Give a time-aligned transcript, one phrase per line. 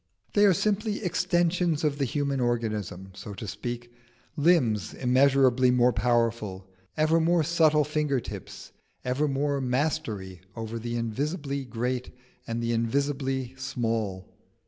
[0.33, 3.93] They are simply extensions of the human organism, so to speak,
[4.35, 6.65] limbs immeasurably more powerful,
[6.97, 8.71] ever more subtle finger tips,
[9.05, 12.09] ever more mastery over the invisibly great
[12.47, 14.27] and the invisibly small.